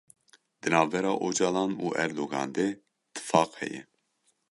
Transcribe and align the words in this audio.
Di 0.61 0.67
navbera 0.73 1.11
Ocalan 1.27 1.71
û 1.85 1.85
Erdogan 2.03 2.49
de 2.57 2.67
tifaq 3.13 3.51
heye. 3.61 3.81